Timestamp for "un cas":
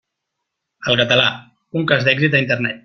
1.81-2.09